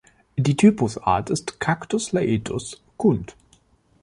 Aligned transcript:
Die 0.35 0.57
Typusart 0.57 1.29
ist 1.29 1.59
"Cactus 1.59 2.11
laetus" 2.11 2.81
Kunth. 2.97 3.35